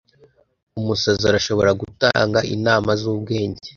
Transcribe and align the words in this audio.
umusazi 0.79 1.23
arashobora 1.31 1.71
gutanga 1.81 2.39
inama 2.55 2.89
zubwenge 3.01 3.61